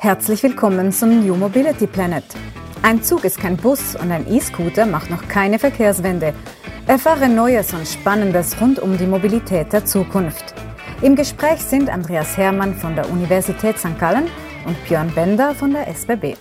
[0.00, 2.22] Herzlich willkommen zum New Mobility Planet.
[2.84, 6.34] Ein Zug ist kein Bus und ein E-Scooter macht noch keine Verkehrswende.
[6.86, 10.54] Erfahre Neues und Spannendes rund um die Mobilität der Zukunft.
[11.02, 13.98] Im Gespräch sind Andreas Hermann von der Universität St.
[13.98, 14.28] Gallen
[14.66, 16.36] und Björn Bender von der SBB.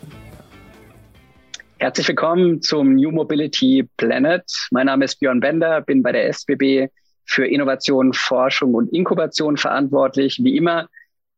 [1.80, 4.44] Herzlich willkommen zum New Mobility Planet.
[4.70, 6.90] Mein Name ist Björn Bender, bin bei der SBB
[7.26, 10.40] für Innovation, Forschung und Inkubation verantwortlich.
[10.44, 10.88] Wie immer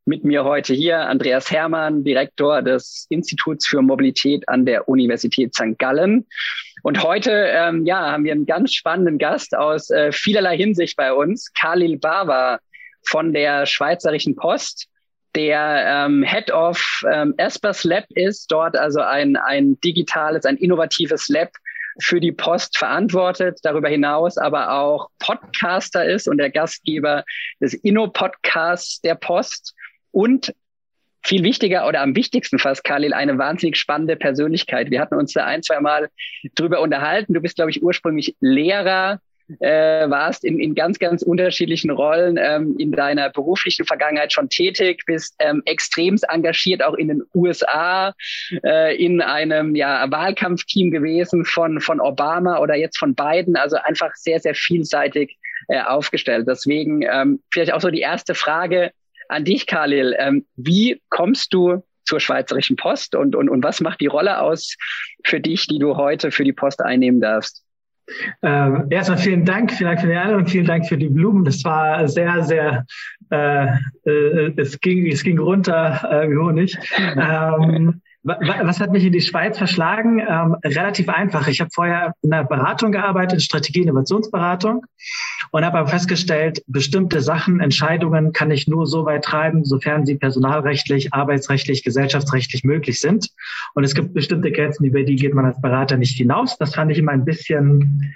[0.09, 5.77] mit mir heute hier Andreas Hermann, Direktor des Instituts für Mobilität an der Universität St.
[5.77, 6.25] Gallen.
[6.81, 11.13] Und heute ähm, ja, haben wir einen ganz spannenden Gast aus äh, vielerlei Hinsicht bei
[11.13, 12.59] uns, Khalil Bava
[13.05, 14.87] von der Schweizerischen Post
[15.35, 21.29] der ähm, Head of ähm, Espers Lab ist, dort also ein, ein digitales, ein innovatives
[21.29, 21.51] Lab
[22.01, 27.23] für die Post verantwortet, darüber hinaus aber auch Podcaster ist und der Gastgeber
[27.61, 29.75] des Inno-Podcasts der Post
[30.11, 30.53] und
[31.23, 34.89] viel wichtiger oder am wichtigsten fast, Khalil, eine wahnsinnig spannende Persönlichkeit.
[34.89, 36.09] Wir hatten uns da ein, zwei Mal
[36.55, 37.33] drüber unterhalten.
[37.33, 39.19] Du bist, glaube ich, ursprünglich Lehrer,
[39.59, 45.03] äh, warst in, in ganz, ganz unterschiedlichen Rollen ähm, in deiner beruflichen Vergangenheit schon tätig,
[45.05, 48.13] bist ähm, extremst engagiert auch in den USA,
[48.63, 54.15] äh, in einem ja, Wahlkampfteam gewesen von, von Obama oder jetzt von Biden, also einfach
[54.15, 56.47] sehr, sehr vielseitig äh, aufgestellt.
[56.47, 58.91] Deswegen ähm, vielleicht auch so die erste Frage
[59.29, 60.15] an dich, Khalil.
[60.17, 64.75] Ähm, wie kommst du zur Schweizerischen Post und, und, und was macht die Rolle aus
[65.23, 67.63] für dich, die du heute für die Post einnehmen darfst?
[68.41, 71.45] Ähm, erstmal vielen Dank, vielen Dank für die Einladung, vielen Dank für die Blumen.
[71.45, 72.85] Das war sehr, sehr,
[73.31, 73.67] äh,
[74.05, 76.77] äh, es ging, es ging runter äh, wie Honig.
[77.15, 80.19] Ähm, was hat mich in die Schweiz verschlagen?
[80.19, 81.47] Ähm, relativ einfach.
[81.47, 84.85] Ich habe vorher in einer Beratung gearbeitet, Strategie- Innovationsberatung,
[85.51, 90.15] und habe aber festgestellt, bestimmte Sachen, Entscheidungen kann ich nur so weit treiben, sofern sie
[90.15, 93.29] personalrechtlich, arbeitsrechtlich, gesellschaftsrechtlich möglich sind.
[93.73, 96.57] Und es gibt bestimmte Grenzen, über die geht man als Berater nicht hinaus.
[96.57, 98.13] Das fand ich immer ein bisschen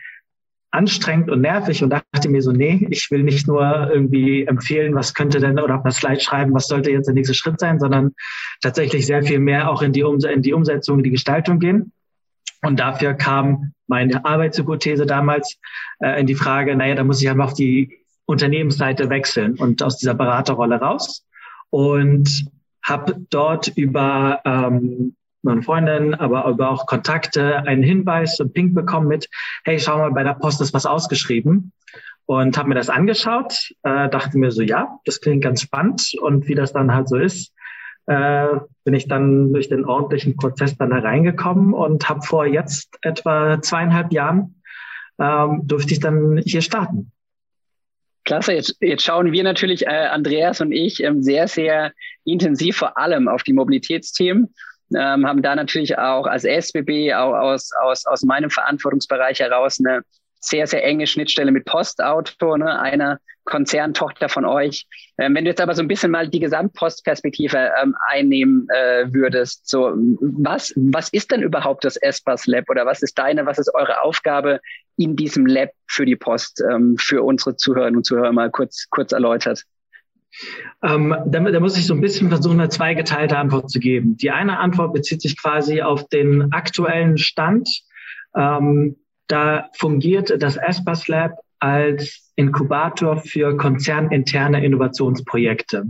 [0.74, 5.14] anstrengend und nervig und dachte mir so, nee, ich will nicht nur irgendwie empfehlen, was
[5.14, 8.14] könnte denn oder auf einer Slide schreiben, was sollte jetzt der nächste Schritt sein, sondern
[8.60, 11.92] tatsächlich sehr viel mehr auch in die, um in die Umsetzung, in die Gestaltung gehen.
[12.64, 15.60] Und dafür kam meine Arbeitshypothese damals
[16.00, 19.98] äh, in die Frage, naja, da muss ich einfach auf die Unternehmensseite wechseln und aus
[19.98, 21.24] dieser Beraterrolle raus
[21.70, 22.48] und
[22.82, 29.08] habe dort über ähm, meine Freundin, aber, aber auch Kontakte, einen Hinweis, so Pink bekommen
[29.08, 29.30] mit,
[29.66, 31.72] hey, schau mal, bei der Post ist was ausgeschrieben.
[32.26, 36.14] Und habe mir das angeschaut, äh, dachte mir so, ja, das klingt ganz spannend.
[36.22, 37.54] Und wie das dann halt so ist,
[38.06, 38.48] äh,
[38.86, 44.14] bin ich dann durch den ordentlichen Prozess dann hereingekommen und habe vor jetzt etwa zweieinhalb
[44.14, 44.62] Jahren
[45.20, 47.12] ähm, durfte ich dann hier starten.
[48.26, 51.92] Klasse, jetzt, jetzt schauen wir natürlich, äh, Andreas und ich, ähm, sehr, sehr
[52.24, 54.54] intensiv vor allem auf die Mobilitätsthemen
[54.96, 60.04] ähm, haben da natürlich auch als SBB auch aus, aus, aus meinem Verantwortungsbereich heraus eine
[60.40, 64.86] sehr, sehr enge Schnittstelle mit Postauto, ne, einer Konzerntochter von euch.
[65.18, 69.68] Ähm, wenn du jetzt aber so ein bisschen mal die Gesamtpostperspektive ähm, einnehmen äh, würdest,
[69.68, 73.74] so was, was ist denn überhaupt das Espas Lab oder was ist deine, was ist
[73.74, 74.60] eure Aufgabe
[74.98, 79.12] in diesem Lab für die Post, ähm, für unsere Zuhörerinnen und Zuhörer mal kurz, kurz
[79.12, 79.64] erläutert?
[80.82, 84.18] Ähm, da, da, muss ich so ein bisschen versuchen, eine zweigeteilte Antwort zu geben.
[84.18, 87.70] Die eine Antwort bezieht sich quasi auf den aktuellen Stand.
[88.36, 95.86] Ähm, da fungiert das Aspas Lab als Inkubator für konzerninterne Innovationsprojekte.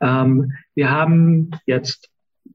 [0.00, 2.08] Ähm, wir haben jetzt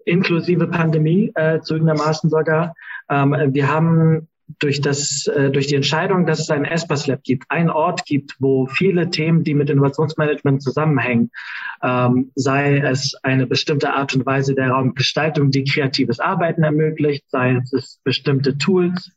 [0.06, 2.74] inklusive Pandemie äh, zugegebenermaßen sogar,
[3.10, 4.28] ähm, wir haben
[4.60, 8.36] durch das, äh, durch die Entscheidung, dass es ein ESPAS Lab gibt, einen Ort gibt,
[8.40, 11.32] wo viele Themen, die mit Innovationsmanagement zusammenhängen,
[11.84, 17.62] ähm, sei es eine bestimmte Art und Weise der Raumgestaltung, die kreatives Arbeiten ermöglicht, sei
[17.74, 19.12] es bestimmte Tools,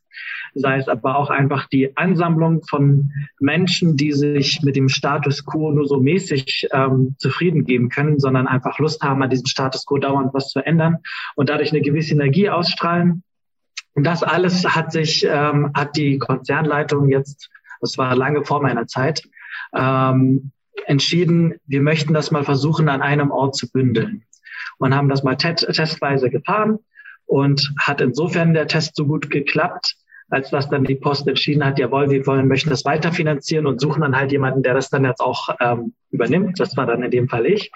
[0.53, 5.71] sei es aber auch einfach die Ansammlung von Menschen, die sich mit dem Status quo
[5.71, 9.97] nur so mäßig ähm, zufrieden geben können, sondern einfach Lust haben, an diesem Status quo
[9.97, 10.97] dauernd was zu ändern
[11.35, 13.23] und dadurch eine gewisse Energie ausstrahlen
[13.93, 17.49] und das alles hat sich, ähm, hat die Konzernleitung jetzt,
[17.81, 19.23] das war lange vor meiner Zeit,
[19.75, 20.51] ähm,
[20.85, 24.23] entschieden, wir möchten das mal versuchen, an einem Ort zu bündeln.
[24.77, 26.79] Und haben das mal testweise getan
[27.25, 29.95] und hat insofern der Test so gut geklappt,
[30.29, 34.01] als dass dann die Post entschieden hat, jawohl, wir wollen, möchten das weiterfinanzieren und suchen
[34.01, 36.59] dann halt jemanden, der das dann jetzt auch ähm, übernimmt.
[36.59, 37.71] Das war dann in dem Fall ich.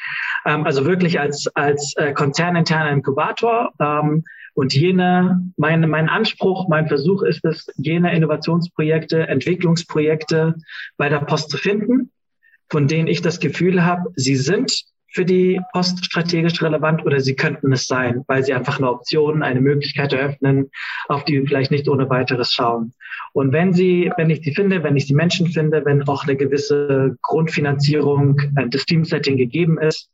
[0.46, 3.72] Ähm, also wirklich als, als äh, konzerninterner Inkubator.
[3.80, 4.24] Ähm,
[4.56, 10.56] und jene, mein, mein Anspruch, mein Versuch ist es, jene Innovationsprojekte, Entwicklungsprojekte
[10.98, 12.12] bei der Post zu finden,
[12.70, 17.36] von denen ich das Gefühl habe, sie sind für die Post strategisch relevant oder sie
[17.36, 20.70] könnten es sein, weil sie einfach eine Option, eine Möglichkeit eröffnen,
[21.08, 22.94] auf die wir vielleicht nicht ohne weiteres schauen.
[23.32, 26.36] Und wenn sie, wenn ich sie finde, wenn ich die Menschen finde, wenn auch eine
[26.36, 30.10] gewisse Grundfinanzierung äh, des Teamsetting gegeben ist,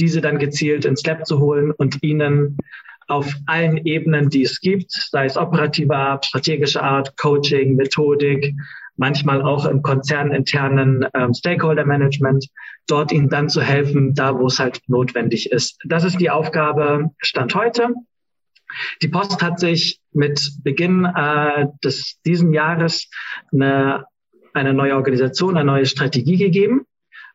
[0.00, 2.56] diese dann gezielt ins Lab zu holen und ihnen
[3.08, 8.54] auf allen Ebenen, die es gibt, sei es operative Art, strategische Art, Coaching, Methodik,
[8.96, 12.46] manchmal auch im konzerninternen ähm, Stakeholder Management,
[12.86, 15.78] dort ihnen dann zu helfen, da wo es halt notwendig ist.
[15.84, 17.88] Das ist die Aufgabe Stand heute.
[19.02, 23.08] Die Post hat sich mit Beginn äh, des diesen Jahres
[23.52, 24.06] eine,
[24.52, 26.86] eine neue Organisation, eine neue Strategie gegeben.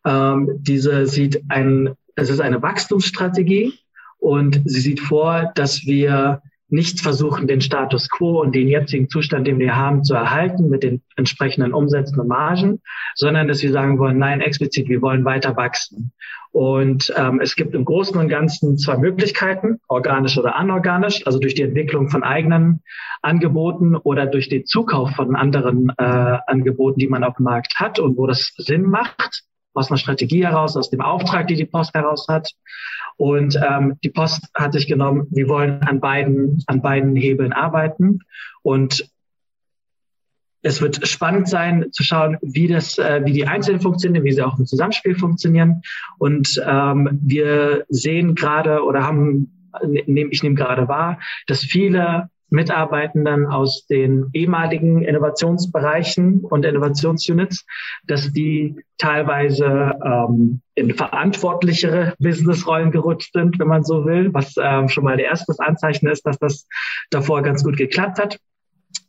[0.06, 3.80] Ähm, diese sieht ein, es ist eine Wachstumsstrategie
[4.20, 9.48] und sie sieht vor, dass wir nicht versuchen, den Status quo und den jetzigen Zustand,
[9.48, 12.82] den wir haben, zu erhalten mit den entsprechenden Umsätzen und Margen,
[13.16, 16.12] sondern dass wir sagen wollen, nein, explizit, wir wollen weiter wachsen.
[16.52, 21.56] Und ähm, es gibt im Großen und Ganzen zwei Möglichkeiten, organisch oder anorganisch, also durch
[21.56, 22.82] die Entwicklung von eigenen
[23.22, 28.00] Angeboten oder durch den Zukauf von anderen äh, Angeboten, die man auf dem Markt hat
[28.00, 29.44] und wo das Sinn macht
[29.74, 32.52] aus einer Strategie heraus, aus dem Auftrag, die die Post heraus hat.
[33.20, 38.22] Und ähm, die Post hat sich genommen, wir wollen an beiden, an beiden Hebeln arbeiten.
[38.62, 39.12] Und
[40.62, 44.42] es wird spannend sein zu schauen, wie das, äh, wie die Einzelnen funktionieren, wie sie
[44.42, 45.82] auch im Zusammenspiel funktionieren.
[46.18, 53.86] Und ähm, wir sehen gerade oder haben, ich nehme gerade wahr, dass viele Mitarbeitenden aus
[53.88, 57.66] den ehemaligen Innovationsbereichen und Innovationsunits,
[58.08, 64.90] dass die teilweise ähm, in verantwortlichere Businessrollen gerutscht sind, wenn man so will, was ähm,
[64.90, 66.68] schon mal der erste Anzeichen ist, dass das
[67.10, 68.40] davor ganz gut geklappt hat.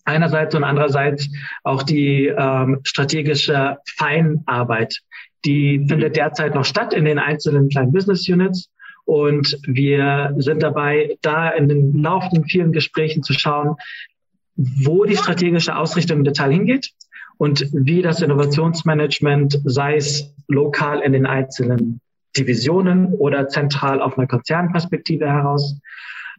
[0.04, 1.28] Einerseits und andererseits
[1.62, 5.00] auch die ähm, strategische Feinarbeit,
[5.44, 8.70] die findet derzeit noch statt in den einzelnen kleinen Business Units.
[9.10, 13.74] Und wir sind dabei, da in den laufenden vielen Gesprächen zu schauen,
[14.54, 16.90] wo die strategische Ausrichtung im Detail hingeht
[17.36, 22.00] und wie das Innovationsmanagement, sei es lokal in den einzelnen
[22.36, 25.80] Divisionen oder zentral auf einer Konzernperspektive heraus,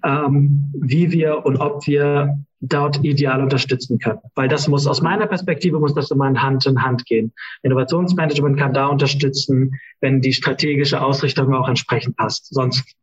[0.03, 4.19] ähm, wie wir und ob wir dort ideal unterstützen können.
[4.35, 7.33] Weil das muss aus meiner Perspektive muss das immer Hand in Hand gehen.
[7.63, 12.53] Innovationsmanagement kann da unterstützen, wenn die strategische Ausrichtung auch entsprechend passt.
[12.53, 12.95] Sonst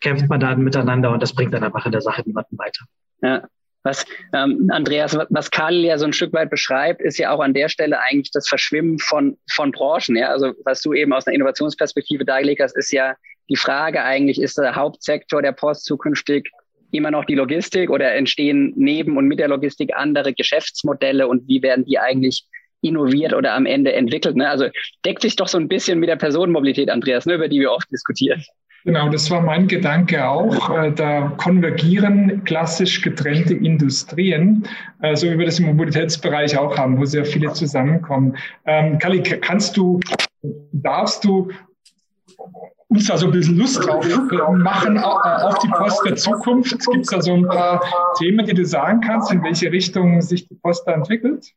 [0.00, 2.84] kämpft man da miteinander und das bringt dann einfach in der Sache niemanden weiter.
[3.22, 3.48] Ja.
[3.82, 7.54] Was ähm, Andreas, was Karl ja so ein Stück weit beschreibt, ist ja auch an
[7.54, 10.16] der Stelle eigentlich das Verschwimmen von, von Branchen.
[10.16, 10.30] Ja?
[10.30, 13.14] Also was du eben aus einer Innovationsperspektive dargelegt hast, ist ja
[13.48, 16.50] die Frage eigentlich, ist der Hauptsektor der Post zukünftig
[16.90, 21.62] immer noch die Logistik oder entstehen neben und mit der Logistik andere Geschäftsmodelle und wie
[21.62, 22.46] werden die eigentlich
[22.80, 24.36] innoviert oder am Ende entwickelt?
[24.36, 24.48] Ne?
[24.48, 24.66] Also
[25.04, 27.90] deckt sich doch so ein bisschen mit der Personenmobilität, Andreas, ne, über die wir oft
[27.90, 28.42] diskutieren.
[28.84, 30.70] Genau, das war mein Gedanke auch.
[30.70, 34.64] Äh, da konvergieren klassisch getrennte Industrien,
[35.02, 38.36] äh, so wie wir das im Mobilitätsbereich auch haben, wo sehr viele zusammenkommen.
[38.64, 39.98] Ähm, Kali, kannst du,
[40.70, 41.50] darfst du
[42.88, 44.06] uns da so ein bisschen Lust drauf
[44.58, 46.78] machen auf die Post der Zukunft?
[46.90, 47.82] Gibt es da so ein paar
[48.18, 51.52] Themen, die du sagen kannst, in welche Richtung sich die Post da entwickelt?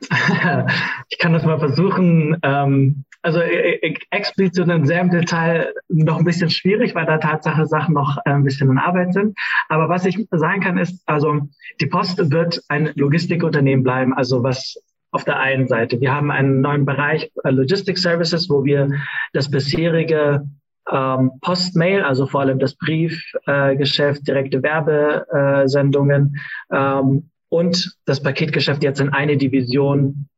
[1.10, 2.36] Ich kann das mal versuchen.
[2.42, 7.18] Ähm, also äh, äh, explizit und sehr im Detail noch ein bisschen schwierig, weil da
[7.18, 9.36] Tatsache Sachen noch äh, ein bisschen in Arbeit sind.
[9.68, 11.48] Aber was ich sagen kann, ist, also
[11.80, 16.00] die Post wird ein Logistikunternehmen bleiben, also was auf der einen Seite.
[16.00, 18.90] Wir haben einen neuen Bereich äh, Logistic Services, wo wir
[19.32, 20.46] das bisherige
[20.90, 26.40] ähm, Postmail, also vor allem das Briefgeschäft, äh, direkte Werbesendungen
[26.72, 30.28] ähm, und das Paketgeschäft jetzt in eine Division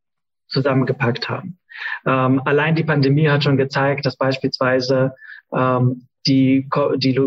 [0.48, 1.58] zusammengepackt haben.
[2.06, 5.14] Ähm, allein die Pandemie hat schon gezeigt, dass beispielsweise
[5.52, 7.20] ähm, die, die,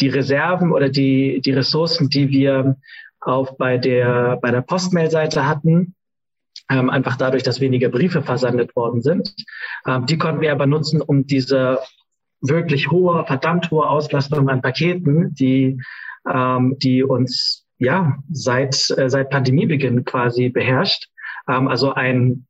[0.00, 2.76] die Reserven oder die, die Ressourcen, die wir
[3.20, 5.94] auf bei der, bei der Postmail-Seite hatten,
[6.70, 9.34] ähm, einfach dadurch, dass weniger Briefe versandet worden sind.
[9.86, 11.78] Ähm, die konnten wir aber nutzen, um diese
[12.40, 15.80] wirklich hohe, verdammt hohe Auslastung an Paketen, die,
[16.30, 21.08] ähm, die uns ja seit, äh, seit Pandemiebeginn quasi beherrscht.
[21.48, 22.46] Ähm, also ein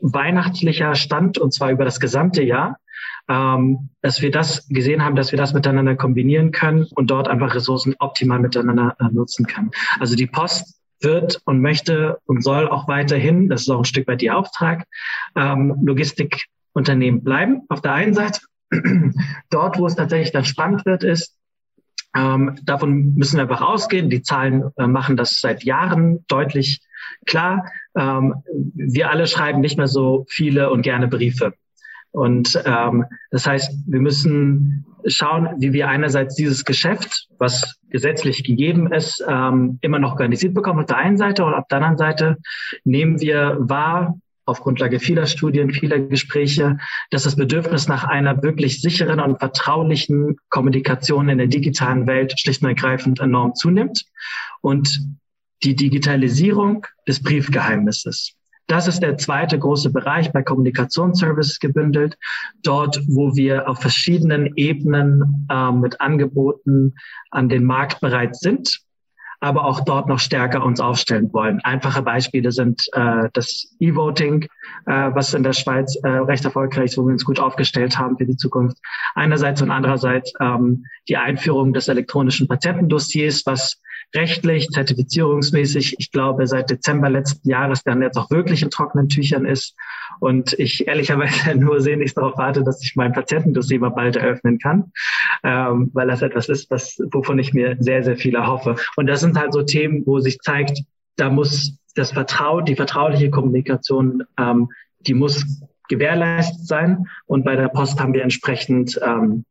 [0.00, 2.78] weihnachtlicher Stand und zwar über das gesamte Jahr,
[3.28, 7.54] ähm, dass wir das gesehen haben, dass wir das miteinander kombinieren können und dort einfach
[7.54, 9.70] Ressourcen optimal miteinander äh, nutzen können.
[9.98, 14.08] Also die Post wird und möchte und soll auch weiterhin, das ist auch ein Stück
[14.08, 14.86] weit ihr Auftrag,
[15.36, 17.62] ähm, Logistikunternehmen bleiben.
[17.68, 18.40] Auf der einen Seite,
[19.50, 21.36] dort, wo es tatsächlich dann spannend wird, ist,
[22.14, 24.10] ähm, davon müssen wir einfach ausgehen.
[24.10, 26.80] Die Zahlen äh, machen das seit Jahren deutlich
[27.26, 27.66] klar.
[27.96, 28.34] Ähm,
[28.74, 31.54] wir alle schreiben nicht mehr so viele und gerne Briefe.
[32.12, 38.92] Und ähm, das heißt, wir müssen schauen, wie wir einerseits dieses Geschäft, was gesetzlich gegeben
[38.92, 42.36] ist, ähm, immer noch organisiert bekommen auf der einen Seite und auf der anderen Seite
[42.84, 44.18] nehmen wir wahr,
[44.50, 46.78] auf Grundlage vieler Studien, vieler Gespräche,
[47.10, 52.62] dass das Bedürfnis nach einer wirklich sicheren und vertraulichen Kommunikation in der digitalen Welt schlicht
[52.62, 54.04] und ergreifend enorm zunimmt
[54.60, 55.00] und
[55.62, 58.34] die Digitalisierung des Briefgeheimnisses.
[58.70, 62.16] Das ist der zweite große Bereich bei Kommunikationsservices gebündelt.
[62.62, 66.94] Dort, wo wir auf verschiedenen Ebenen äh, mit Angeboten
[67.32, 68.80] an den Markt bereit sind,
[69.40, 71.60] aber auch dort noch stärker uns aufstellen wollen.
[71.60, 74.44] Einfache Beispiele sind äh, das E-Voting,
[74.86, 78.18] äh, was in der Schweiz äh, recht erfolgreich ist, wo wir uns gut aufgestellt haben
[78.18, 78.76] für die Zukunft.
[79.14, 83.80] Einerseits und andererseits ähm, die Einführung des elektronischen Patientendossiers, was
[84.14, 89.44] rechtlich, zertifizierungsmäßig, ich glaube, seit Dezember letzten Jahres dann jetzt auch wirklich in trockenen Tüchern
[89.44, 89.76] ist.
[90.20, 94.92] Und ich ehrlicherweise nur sehnlichst darauf warte, dass ich mein Patientendossier mal bald eröffnen kann,
[95.42, 98.76] ähm, weil das etwas ist, was, wovon ich mir sehr, sehr viel erhoffe.
[98.96, 100.82] Und das sind halt so Themen, wo sich zeigt,
[101.16, 104.68] da muss das Vertrauen, die vertrauliche Kommunikation, ähm,
[105.00, 105.44] die muss
[105.88, 107.06] gewährleistet sein.
[107.26, 109.44] Und bei der Post haben wir entsprechend ähm,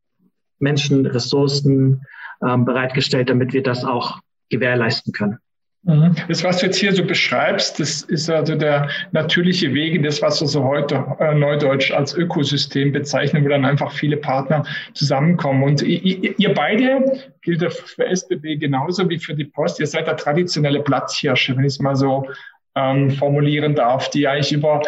[0.60, 2.02] Menschen, Ressourcen
[2.46, 5.40] ähm, bereitgestellt, damit wir das auch gewährleisten können.
[5.84, 6.14] Mhm.
[6.28, 10.42] Das, was du jetzt hier so beschreibst, das ist also der natürliche Weg das, was
[10.42, 15.64] wir so heute äh, neudeutsch als Ökosystem bezeichnen, wo dann einfach viele Partner zusammenkommen.
[15.64, 20.18] Und ihr, ihr beide, gilt für SBB genauso wie für die Post, ihr seid der
[20.18, 22.28] traditionelle Platzhirsche, wenn ich es mal so
[22.76, 24.82] ähm, formulieren darf, die eigentlich über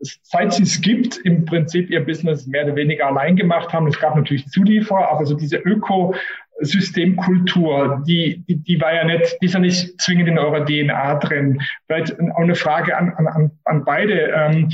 [0.00, 3.88] seit es gibt, im Prinzip ihr Business mehr oder weniger allein gemacht haben.
[3.88, 6.14] Es gab natürlich Zulieferer, aber so diese Öko,
[6.60, 11.14] Systemkultur, die, die, die war ja nicht, die ist ja nicht zwingend in eurer DNA
[11.16, 11.60] drin.
[11.86, 14.32] Vielleicht auch eine Frage an, an, an beide.
[14.34, 14.70] Ähm,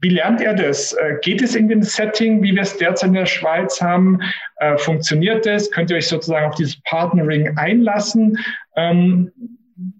[0.00, 0.92] wie lernt ihr das?
[0.92, 4.20] Äh, geht es in dem Setting, wie wir es derzeit in der Schweiz haben?
[4.56, 5.70] Äh, funktioniert das?
[5.70, 8.38] Könnt ihr euch sozusagen auf dieses Partnering einlassen?
[8.76, 9.32] Ähm,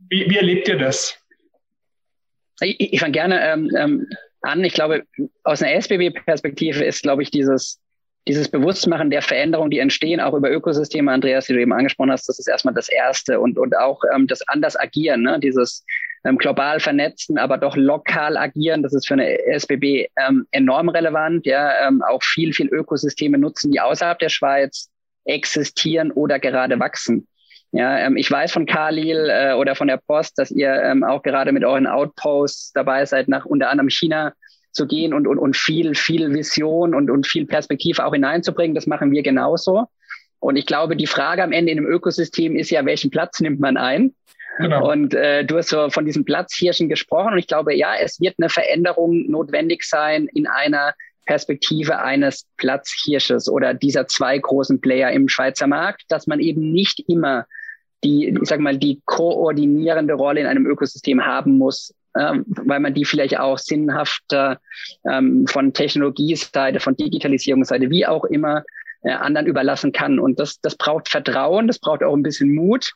[0.08, 1.18] wie, wie erlebt ihr das?
[2.60, 4.06] Ich, ich fange gerne ähm, ähm,
[4.42, 4.62] an.
[4.62, 5.04] Ich glaube,
[5.42, 7.80] aus einer SBB-Perspektive ist, glaube ich, dieses
[8.26, 12.28] dieses Bewusstmachen der Veränderungen, die entstehen, auch über Ökosysteme, Andreas, die du eben angesprochen hast,
[12.28, 15.38] das ist erstmal das Erste und, und auch ähm, das anders agieren, ne?
[15.38, 15.84] dieses
[16.24, 21.44] ähm, global vernetzen, aber doch lokal agieren, das ist für eine SBB ähm, enorm relevant,
[21.44, 24.88] ja, ähm, auch viel, viel Ökosysteme nutzen, die außerhalb der Schweiz
[25.26, 27.28] existieren oder gerade wachsen.
[27.72, 31.22] Ja, ähm, ich weiß von Khalil äh, oder von der Post, dass ihr ähm, auch
[31.22, 34.32] gerade mit euren Outposts dabei seid, nach unter anderem China
[34.74, 38.74] zu gehen und, und, und viel, viel Vision und, und viel Perspektive auch hineinzubringen.
[38.74, 39.86] Das machen wir genauso.
[40.40, 43.60] Und ich glaube, die Frage am Ende in einem Ökosystem ist ja, welchen Platz nimmt
[43.60, 44.14] man ein?
[44.58, 44.90] Genau.
[44.90, 47.32] Und äh, du hast so von diesem Platzhirschen gesprochen.
[47.32, 50.94] Und ich glaube, ja, es wird eine Veränderung notwendig sein in einer
[51.26, 57.02] Perspektive eines Platzhirsches oder dieser zwei großen Player im Schweizer Markt, dass man eben nicht
[57.08, 57.46] immer
[58.04, 63.04] die, ich sag mal, die koordinierende Rolle in einem Ökosystem haben muss, weil man die
[63.04, 64.60] vielleicht auch sinnhafter
[65.10, 68.64] ähm, von Technologieseite, von Digitalisierungsseite, wie auch immer,
[69.04, 70.18] äh, anderen überlassen kann.
[70.18, 72.92] Und das, das braucht Vertrauen, das braucht auch ein bisschen Mut.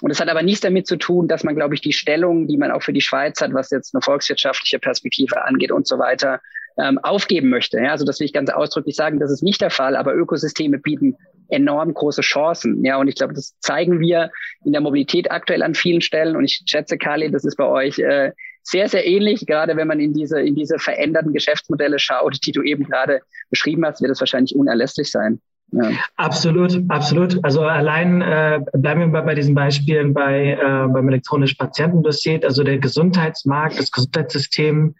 [0.00, 2.56] Und es hat aber nichts damit zu tun, dass man, glaube ich, die Stellung, die
[2.56, 6.40] man auch für die Schweiz hat, was jetzt eine volkswirtschaftliche Perspektive angeht und so weiter,
[6.78, 7.78] ähm, aufgeben möchte.
[7.78, 10.78] Ja, also das will ich ganz ausdrücklich sagen, das ist nicht der Fall, aber Ökosysteme
[10.78, 11.16] bieten
[11.48, 12.84] enorm große Chancen.
[12.84, 14.30] Ja, und ich glaube, das zeigen wir
[14.64, 16.36] in der Mobilität aktuell an vielen Stellen.
[16.36, 18.32] Und ich schätze, Kali, das ist bei euch äh,
[18.70, 19.46] sehr, sehr ähnlich.
[19.46, 23.84] Gerade wenn man in diese, in diese veränderten Geschäftsmodelle schaut, die du eben gerade beschrieben
[23.84, 25.40] hast, wird es wahrscheinlich unerlässlich sein.
[25.72, 25.90] Ja.
[26.16, 27.38] Absolut, absolut.
[27.44, 32.40] Also allein äh, bleiben wir bei, bei diesen Beispielen bei äh, beim elektronischen Patientendossier.
[32.42, 34.94] Also der Gesundheitsmarkt, das Gesundheitssystem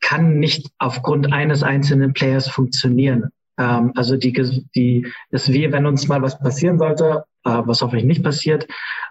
[0.00, 3.30] kann nicht aufgrund eines einzelnen Players funktionieren.
[3.58, 4.32] Ähm, also die,
[4.74, 8.66] die, dass wir, wenn uns mal was passieren sollte, äh, was hoffentlich nicht passiert,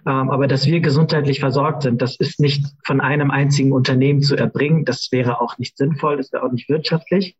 [0.05, 4.35] ähm, aber dass wir gesundheitlich versorgt sind, das ist nicht von einem einzigen Unternehmen zu
[4.35, 4.85] erbringen.
[4.85, 7.37] Das wäre auch nicht sinnvoll, das wäre auch nicht wirtschaftlich.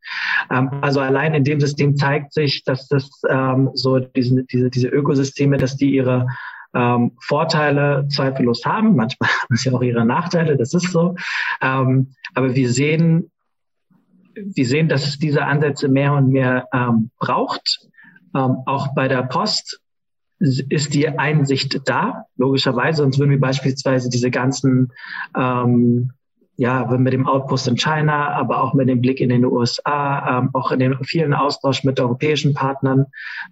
[0.51, 4.87] Ähm, also allein in dem System zeigt sich, dass das ähm, so diese, diese, diese
[4.87, 6.27] Ökosysteme, dass die ihre
[6.73, 8.95] ähm, Vorteile zweifellos haben.
[8.95, 11.15] Manchmal haben sie auch ihre Nachteile, das ist so.
[11.61, 13.31] Ähm, aber wir sehen,
[14.35, 17.87] wir sehen, dass es diese Ansätze mehr und mehr ähm, braucht.
[18.35, 19.81] Ähm, auch bei der Post
[20.39, 24.91] ist die Einsicht da, logischerweise, sonst würden wir beispielsweise diese ganzen,
[25.35, 26.11] ähm,
[26.57, 30.49] ja, mit dem Outpost in China, aber auch mit dem Blick in den USA, ähm,
[30.53, 33.07] auch in den vielen Austausch mit europäischen Partnern,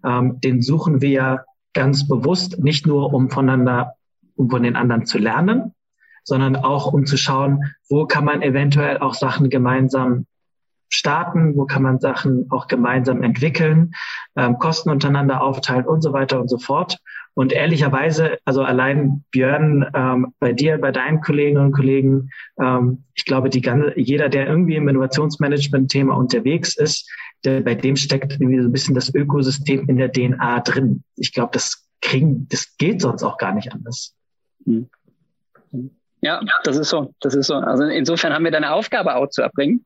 [0.06, 3.94] ähm, den suchen wir ganz bewusst, nicht nur um voneinander,
[4.36, 5.74] um von den anderen zu lernen,
[6.24, 10.25] sondern auch um zu schauen, wo kann man eventuell auch Sachen gemeinsam
[10.94, 13.94] starten, wo kann man Sachen auch gemeinsam entwickeln,
[14.36, 16.98] ähm, Kosten untereinander aufteilen und so weiter und so fort.
[17.36, 22.30] Und ehrlicherweise, also allein Björn, ähm, bei dir, bei deinen Kolleginnen und Kollegen,
[22.62, 27.10] ähm, ich glaube, die ganze, jeder, der irgendwie im Innovationsmanagement-Thema unterwegs ist,
[27.44, 31.04] der, bei dem steckt irgendwie so ein bisschen das Ökosystem in der DNA drin.
[31.16, 34.14] Ich glaube, das kriegen, das geht sonst auch gar nicht anders.
[34.66, 34.90] Hm.
[36.22, 37.14] Ja, das ist so.
[37.20, 37.56] Das ist so.
[37.56, 39.86] Also insofern haben wir da eine Aufgabe auch zu erbringen.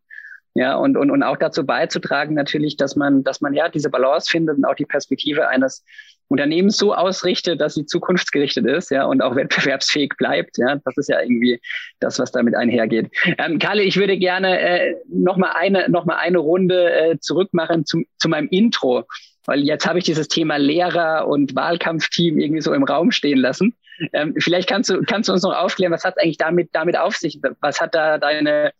[0.58, 4.28] Ja, und, und, und auch dazu beizutragen natürlich, dass man, dass man ja diese Balance
[4.28, 5.86] findet und auch die Perspektive eines
[6.30, 10.78] Unternehmens so ausrichtet, dass sie zukunftsgerichtet ist, ja, und auch wettbewerbsfähig bleibt, ja.
[10.84, 11.62] Das ist ja irgendwie
[12.00, 13.12] das, was damit einhergeht.
[13.38, 17.86] Ähm, Kalle, ich würde gerne äh, noch mal eine, noch mal eine Runde äh, zurückmachen
[17.86, 19.04] zu, zu meinem Intro,
[19.46, 23.76] weil jetzt habe ich dieses Thema Lehrer und Wahlkampfteam irgendwie so im Raum stehen lassen.
[24.12, 27.16] Ähm, vielleicht kannst du, kannst du uns noch aufklären, was hat eigentlich damit, damit auf
[27.16, 27.40] sich?
[27.62, 28.72] Was hat da deine,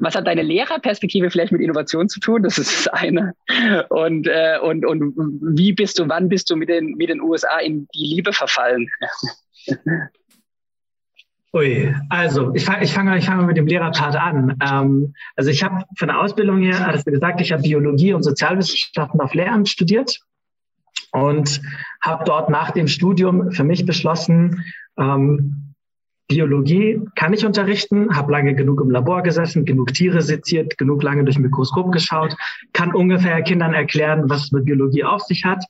[0.00, 2.42] was hat deine Lehrerperspektive vielleicht mit Innovation zu tun?
[2.42, 3.34] Das ist das eine.
[3.90, 5.14] Und, äh, und, und
[5.56, 8.88] wie bist du, wann bist du mit den, mit den USA in die Liebe verfallen?
[11.52, 14.56] Ui, also ich fange ich fang, ich fang mit dem Lehrerpart an.
[14.60, 18.24] Ähm, also ich habe von der Ausbildung her, hattest du gesagt, ich habe Biologie und
[18.24, 20.18] Sozialwissenschaften auf Lehramt studiert
[21.12, 21.62] und
[22.02, 24.64] habe dort nach dem Studium für mich beschlossen,
[24.98, 25.73] ähm,
[26.28, 31.24] Biologie kann ich unterrichten, habe lange genug im Labor gesessen, genug Tiere seziert, genug lange
[31.24, 32.34] durch Mikroskop geschaut,
[32.72, 35.64] kann ungefähr Kindern erklären, was mit Biologie auf sich hat.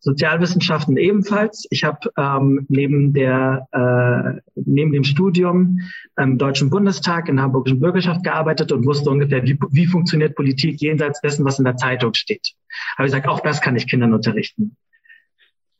[0.00, 1.66] Sozialwissenschaften ebenfalls.
[1.70, 5.80] Ich habe ähm, neben der äh, neben dem Studium
[6.16, 10.80] im Deutschen Bundestag in der Hamburgischen Bürgerschaft gearbeitet und wusste ungefähr, wie, wie funktioniert Politik
[10.80, 12.54] jenseits dessen, was in der Zeitung steht.
[12.96, 14.76] Habe ich gesagt, auch das kann ich Kindern unterrichten.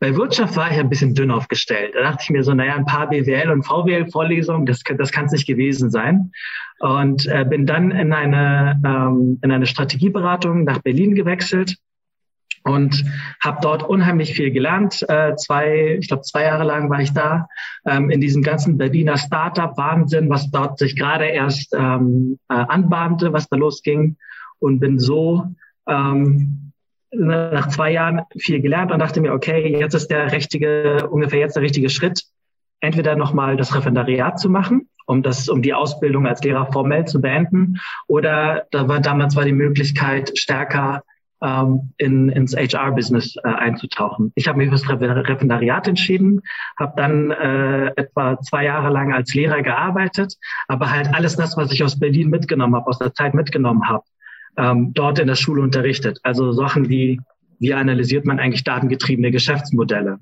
[0.00, 1.95] Bei Wirtschaft war ich ein bisschen dünn aufgestellt.
[1.95, 5.33] Da dachte ich mir so, naja, ein paar BWL- und VWL-Vorlesungen, das, das kann es
[5.33, 6.31] nicht gewesen sein.
[6.78, 11.76] Und äh, bin dann in eine, ähm, in eine Strategieberatung nach Berlin gewechselt
[12.62, 13.05] und
[13.43, 15.05] habe dort unheimlich viel gelernt.
[15.09, 17.49] Äh, zwei, ich glaube, zwei Jahre lang war ich da
[17.85, 23.49] ähm, in diesem ganzen Berliner Startup-Wahnsinn, was dort sich gerade erst ähm, äh, anbahnte, was
[23.49, 24.16] da losging
[24.61, 25.46] und bin so
[25.88, 26.67] ähm,
[27.11, 31.57] nach zwei Jahren viel gelernt und dachte mir, okay, jetzt ist der richtige, ungefähr jetzt
[31.57, 32.23] der richtige Schritt,
[32.81, 37.21] entweder nochmal das Referendariat zu machen, um das, um die Ausbildung als Lehrer formell zu
[37.21, 41.03] beenden, oder da war damals war die Möglichkeit, stärker
[41.42, 44.33] ähm, in, ins HR-Business äh, einzutauchen.
[44.35, 46.42] Ich habe mich für das Referendariat entschieden,
[46.79, 51.73] habe dann äh, etwa zwei Jahre lang als Lehrer gearbeitet, aber halt alles das, was
[51.73, 54.05] ich aus Berlin mitgenommen habe, aus der Zeit mitgenommen habe,
[54.59, 56.18] ähm, dort in der Schule unterrichtet.
[56.23, 57.21] Also Sachen wie,
[57.61, 60.18] wie analysiert man eigentlich datengetriebene Geschäftsmodelle?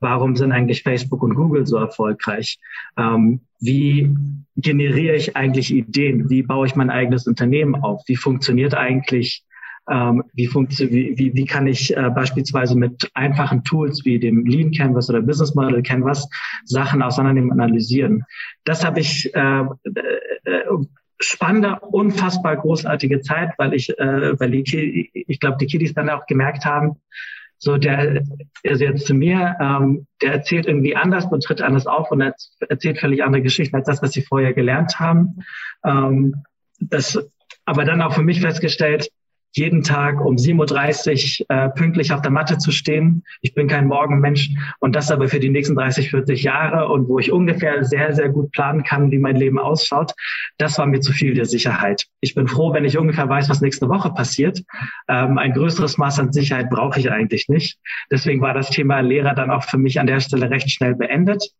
[0.00, 2.58] Warum sind eigentlich Facebook und Google so erfolgreich?
[2.96, 4.14] Ähm, wie
[4.56, 6.28] generiere ich eigentlich Ideen?
[6.30, 8.02] Wie baue ich mein eigenes Unternehmen auf?
[8.06, 9.44] Wie funktioniert eigentlich
[9.90, 14.44] ähm, wie, funktio wie, wie, wie kann ich äh, beispielsweise mit einfachen Tools wie dem
[14.44, 16.28] Lean Canvas oder Business Model Canvas
[16.66, 18.24] Sachen auseinandernehmen und analysieren.
[18.64, 20.86] Das habe ich äh, äh, äh
[21.20, 26.26] spannende, unfassbar großartige Zeit, weil ich, äh, weil die, ich glaube, die Kiddies dann auch
[26.26, 26.96] gemerkt haben,
[27.58, 28.22] so der,
[28.64, 32.98] also jetzt zu mir, ähm, der erzählt irgendwie anders und tritt anders auf und erzählt
[32.98, 35.44] völlig andere Geschichten als das, was sie vorher gelernt haben.
[35.84, 36.36] Ähm,
[36.78, 37.18] das,
[37.64, 39.10] aber dann auch für mich festgestellt,
[39.58, 43.24] jeden Tag um 7.30 Uhr äh, pünktlich auf der Matte zu stehen.
[43.42, 47.18] Ich bin kein Morgenmensch und das aber für die nächsten 30, 40 Jahre und wo
[47.18, 50.12] ich ungefähr sehr, sehr gut planen kann, wie mein Leben ausschaut,
[50.56, 52.06] das war mir zu viel der Sicherheit.
[52.20, 54.62] Ich bin froh, wenn ich ungefähr weiß, was nächste Woche passiert.
[55.08, 57.78] Ähm, ein größeres Maß an Sicherheit brauche ich eigentlich nicht.
[58.10, 61.52] Deswegen war das Thema Lehrer dann auch für mich an der Stelle recht schnell beendet.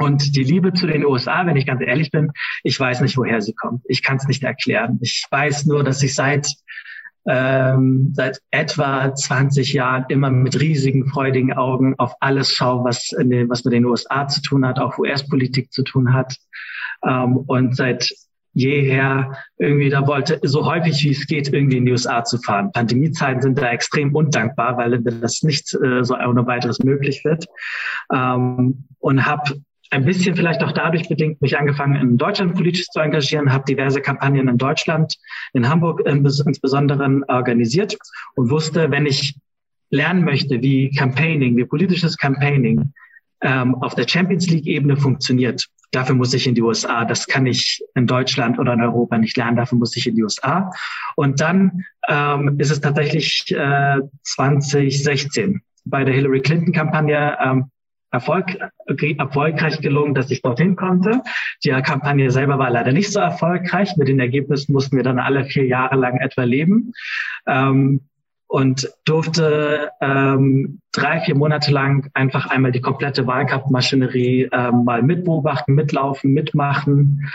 [0.00, 2.30] Und die Liebe zu den USA, wenn ich ganz ehrlich bin,
[2.62, 3.82] ich weiß nicht, woher sie kommt.
[3.88, 4.98] Ich kann es nicht erklären.
[5.02, 6.46] Ich weiß nur, dass ich seit
[7.28, 13.28] ähm, seit etwa 20 Jahren immer mit riesigen, freudigen Augen auf alles schaue, was, in
[13.28, 16.34] den, was mit den USA zu tun hat, auch US-Politik zu tun hat.
[17.06, 18.10] Ähm, und seit
[18.54, 22.72] jeher irgendwie da wollte, so häufig wie es geht, irgendwie in die USA zu fahren.
[22.72, 27.44] Pandemiezeiten sind da extrem undankbar, weil das nicht äh, so ohne weiteres möglich wird.
[28.12, 29.60] Ähm, und habe
[29.90, 34.00] ein bisschen vielleicht auch dadurch bedingt mich angefangen, in Deutschland politisch zu engagieren, habe diverse
[34.00, 35.16] Kampagnen in Deutschland,
[35.52, 37.96] in Hamburg insbesondere organisiert
[38.34, 39.36] und wusste, wenn ich
[39.90, 42.92] lernen möchte, wie Campaigning, wie politisches Campaigning
[43.40, 47.04] ähm, auf der Champions League-Ebene funktioniert, dafür muss ich in die USA.
[47.04, 50.22] Das kann ich in Deutschland oder in Europa nicht lernen, dafür muss ich in die
[50.22, 50.70] USA.
[51.16, 57.70] Und dann ähm, ist es tatsächlich äh, 2016 bei der Hillary Clinton-Kampagne ähm,
[58.10, 58.58] Erfolg,
[59.18, 61.22] erfolgreich gelungen, dass ich dorthin konnte.
[61.64, 63.96] Die Kampagne selber war leider nicht so erfolgreich.
[63.96, 66.92] Mit den Ergebnissen mussten wir dann alle vier Jahre lang etwa leben.
[67.46, 68.00] Ähm,
[68.48, 75.74] und durfte ähm, drei, vier Monate lang einfach einmal die komplette Wahlkampfmaschinerie ähm, mal mitbeobachten,
[75.74, 77.28] mitlaufen, mitmachen.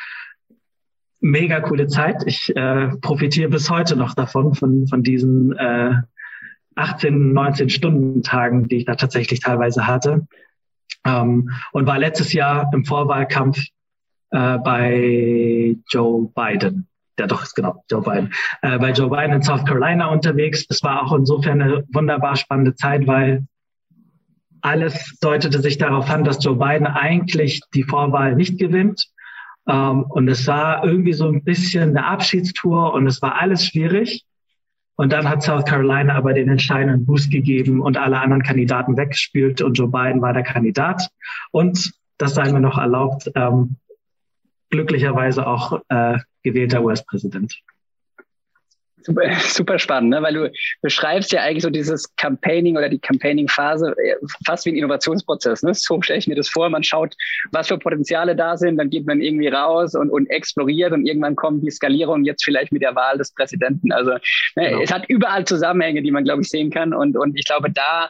[1.19, 2.23] Mega coole Zeit.
[2.25, 5.93] Ich äh, profitiere bis heute noch davon, von, von diesen äh,
[6.75, 10.27] 18, 19 Stunden Tagen, die ich da tatsächlich teilweise hatte.
[11.05, 13.59] Ähm, und war letztes Jahr im Vorwahlkampf
[14.31, 16.87] äh, bei Joe Biden.
[17.19, 18.33] Ja, doch, ist genau, Joe Biden.
[18.61, 20.65] Äh, bei Joe Biden in South Carolina unterwegs.
[20.69, 23.45] Es war auch insofern eine wunderbar spannende Zeit, weil
[24.61, 29.09] alles deutete sich darauf an, dass Joe Biden eigentlich die Vorwahl nicht gewinnt.
[29.67, 34.25] Ähm, und es war irgendwie so ein bisschen eine Abschiedstour und es war alles schwierig.
[34.95, 39.61] Und dann hat South Carolina aber den entscheidenden Boost gegeben und alle anderen Kandidaten weggespielt
[39.61, 41.09] und Joe Biden war der Kandidat.
[41.51, 43.77] Und das sei mir noch erlaubt, ähm,
[44.69, 47.59] glücklicherweise auch äh, gewählter US-Präsident.
[49.03, 50.21] Super, super spannend, ne?
[50.21, 54.75] weil du beschreibst ja eigentlich so dieses Campaigning oder die Campaigning-Phase äh, fast wie ein
[54.75, 55.63] Innovationsprozess.
[55.63, 55.73] Ne?
[55.73, 56.69] So stelle ich mir das vor.
[56.69, 57.15] Man schaut,
[57.51, 61.35] was für Potenziale da sind, dann geht man irgendwie raus und, und exploriert und irgendwann
[61.35, 63.91] kommt die Skalierung jetzt vielleicht mit der Wahl des Präsidenten.
[63.91, 64.81] Also ne, genau.
[64.81, 66.93] es hat überall Zusammenhänge, die man, glaube ich, sehen kann.
[66.93, 68.09] Und, und ich glaube, da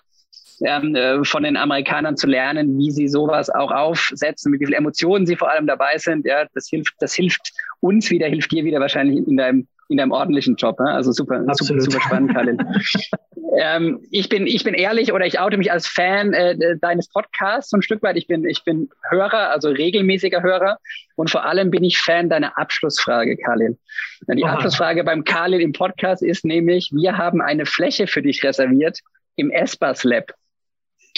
[0.62, 4.76] ähm, äh, von den Amerikanern zu lernen, wie sie sowas auch aufsetzen, mit wie viel
[4.76, 6.26] Emotionen sie vor allem dabei sind.
[6.26, 10.12] Ja, das hilft, das hilft uns wieder, hilft dir wieder wahrscheinlich in deinem in deinem
[10.12, 10.80] ordentlichen Job.
[10.80, 10.92] Ne?
[10.92, 12.58] Also super, super, super spannend, Karin.
[13.60, 17.70] ähm, ich bin, ich bin ehrlich oder ich oute mich als Fan äh, deines Podcasts
[17.70, 18.18] so ein Stück weit.
[18.18, 20.80] Ich bin, ich bin Hörer, also regelmäßiger Hörer
[21.16, 23.78] und vor allem bin ich Fan deiner Abschlussfrage, Karlin.
[24.28, 24.56] Die Aha.
[24.56, 29.00] Abschlussfrage beim Karlin im Podcast ist nämlich, wir haben eine Fläche für dich reserviert
[29.36, 30.34] im Espas Lab.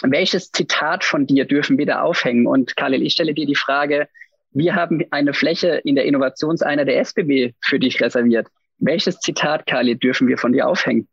[0.03, 2.45] Welches Zitat von dir dürfen wir da aufhängen?
[2.45, 4.09] Und Khalil, ich stelle dir die Frage,
[4.51, 8.47] wir haben eine Fläche in der Innovationseinheit der SBB für dich reserviert.
[8.77, 11.07] Welches Zitat, Khalid, dürfen wir von dir aufhängen?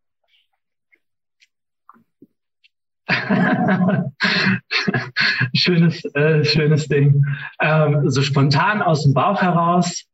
[5.54, 7.24] schönes, äh, schönes Ding.
[7.60, 10.04] Ähm, so spontan aus dem Bauch heraus.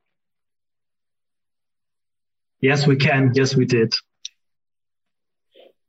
[2.60, 3.32] Yes, we can.
[3.34, 3.94] Yes, we did.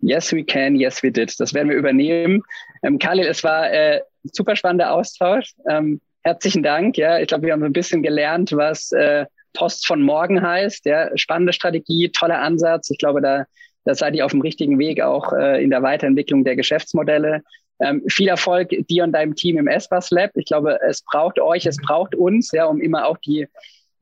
[0.01, 0.75] Yes, we can.
[0.75, 1.37] Yes, we did.
[1.39, 2.43] Das werden wir übernehmen.
[2.83, 5.55] Ähm, Khalil, es war äh, super spannender Austausch.
[5.69, 6.97] Ähm, herzlichen Dank.
[6.97, 10.85] Ja, ich glaube, wir haben ein bisschen gelernt, was äh, Post von morgen heißt.
[10.85, 12.89] Ja, spannende Strategie, toller Ansatz.
[12.89, 13.45] Ich glaube, da,
[13.85, 17.41] da seid ihr auf dem richtigen Weg auch äh, in der Weiterentwicklung der Geschäftsmodelle.
[17.81, 20.31] Ähm, viel Erfolg dir und deinem Team im SBAS Lab.
[20.35, 23.47] Ich glaube, es braucht euch, es braucht uns, ja, um immer auch die,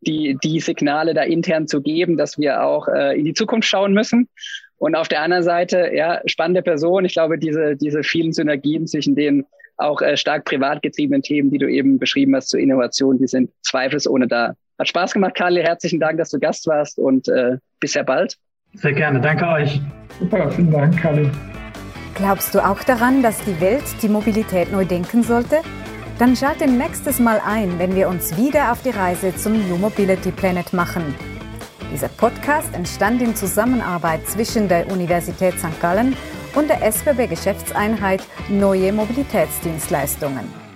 [0.01, 3.93] die, die Signale da intern zu geben, dass wir auch äh, in die Zukunft schauen
[3.93, 4.29] müssen.
[4.77, 7.05] Und auf der anderen Seite, ja, spannende Person.
[7.05, 9.45] Ich glaube, diese, diese vielen Synergien zwischen den
[9.77, 13.51] auch äh, stark privat getriebenen Themen, die du eben beschrieben hast zur Innovation, die sind
[13.61, 14.55] zweifelsohne da.
[14.79, 15.61] Hat Spaß gemacht, Karli.
[15.61, 18.37] Herzlichen Dank, dass du Gast warst und äh, bis sehr bald.
[18.73, 19.19] Sehr gerne.
[19.19, 19.81] Danke euch.
[20.19, 21.29] Super, vielen Dank, Karli.
[22.15, 25.57] Glaubst du auch daran, dass die Welt die Mobilität neu denken sollte?
[26.19, 30.31] Dann schalte nächstes Mal ein, wenn wir uns wieder auf die Reise zum New Mobility
[30.31, 31.15] Planet machen.
[31.91, 35.79] Dieser Podcast entstand in Zusammenarbeit zwischen der Universität St.
[35.79, 36.15] Gallen
[36.55, 40.66] und der SBB Geschäftseinheit Neue Mobilitätsdienstleistungen.